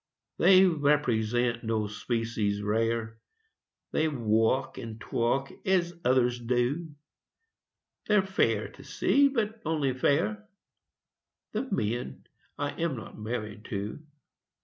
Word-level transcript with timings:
They 0.39 0.65
represent 0.65 1.63
no 1.63 1.85
species 1.85 2.63
rare, 2.63 3.19
They 3.91 4.07
walk 4.07 4.79
and 4.79 4.99
talk 4.99 5.51
as 5.63 5.93
others 6.03 6.39
do; 6.39 6.95
They're 8.07 8.25
fair 8.25 8.69
to 8.69 8.83
see 8.83 9.27
but 9.27 9.61
only 9.63 9.93
fair 9.93 10.49
The 11.51 11.71
men 11.71 12.25
I 12.57 12.71
am 12.81 12.95
not 12.97 13.15
married 13.19 13.65
to. 13.65 14.03